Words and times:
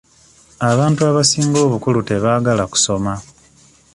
Abantu 0.69 1.01
abasinga 1.09 1.57
obukulu 1.67 1.99
tebaagala 2.09 2.63
kusoma. 2.71 3.13